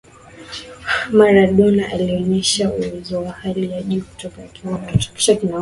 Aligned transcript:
Maradona 1.17 1.89
alionesha 1.93 2.71
uwezo 2.73 3.23
wa 3.23 3.31
hali 3.31 3.71
ya 3.71 3.81
juu 3.83 4.01
kutoka 4.01 4.43
akiwa 4.43 4.77
mtoto 4.79 5.47